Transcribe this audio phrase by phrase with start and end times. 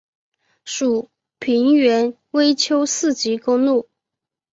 [0.65, 3.87] 属平原微丘四级公路。